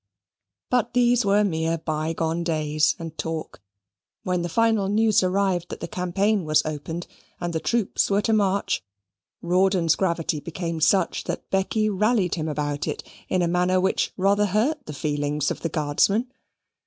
But 0.71 0.93
these 0.95 1.25
were 1.27 1.43
mere 1.43 1.77
by 1.77 2.13
gone 2.13 2.43
days 2.43 2.95
and 2.97 3.15
talk. 3.19 3.61
When 4.23 4.41
the 4.41 4.49
final 4.49 4.89
news 4.89 5.21
arrived 5.21 5.69
that 5.69 5.79
the 5.79 5.87
campaign 5.87 6.43
was 6.43 6.65
opened, 6.65 7.05
and 7.39 7.53
the 7.53 7.59
troops 7.59 8.09
were 8.09 8.23
to 8.23 8.33
march, 8.33 8.83
Rawdon's 9.43 9.93
gravity 9.93 10.39
became 10.39 10.81
such 10.81 11.25
that 11.25 11.47
Becky 11.51 11.87
rallied 11.87 12.33
him 12.33 12.47
about 12.47 12.87
it 12.87 13.03
in 13.29 13.43
a 13.43 13.47
manner 13.47 13.79
which 13.79 14.11
rather 14.17 14.47
hurt 14.47 14.87
the 14.87 14.93
feelings 14.93 15.51
of 15.51 15.59
the 15.61 15.69
Guardsman. 15.69 16.31